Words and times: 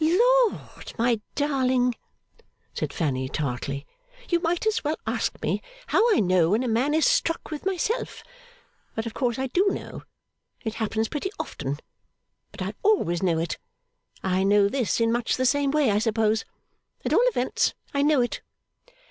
'Lord, 0.03 0.93
my 0.97 1.21
darling,' 1.35 1.93
said 2.73 2.91
Fanny, 2.91 3.29
tartly. 3.29 3.85
'You 4.29 4.39
might 4.39 4.65
as 4.65 4.83
well 4.83 4.97
ask 5.05 5.39
me 5.43 5.61
how 5.85 6.01
I 6.15 6.19
know 6.19 6.49
when 6.49 6.63
a 6.63 6.67
man 6.67 6.95
is 6.95 7.05
struck 7.05 7.51
with 7.51 7.67
myself! 7.67 8.23
But, 8.95 9.05
of 9.05 9.13
course 9.13 9.37
I 9.37 9.45
do 9.45 9.67
know. 9.69 10.01
It 10.65 10.73
happens 10.81 11.07
pretty 11.07 11.29
often: 11.39 11.77
but 12.51 12.63
I 12.63 12.73
always 12.81 13.21
know 13.21 13.37
it. 13.37 13.59
I 14.23 14.41
know 14.43 14.67
this 14.69 14.99
in 14.99 15.11
much 15.11 15.37
the 15.37 15.45
same 15.45 15.69
way, 15.69 15.91
I 15.91 15.99
suppose. 15.99 16.45
At 17.05 17.13
all 17.13 17.21
events, 17.27 17.75
I 17.93 18.01
know 18.01 18.21
it. 18.21 18.41